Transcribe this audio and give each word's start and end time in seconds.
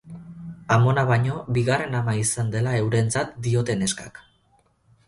Amona 0.75 1.03
baino, 1.11 1.35
bigarren 1.59 1.99
ama 2.01 2.17
izan 2.23 2.51
dela 2.57 2.75
eurentzat 2.81 3.39
diote 3.49 3.79
neskak. 3.85 4.25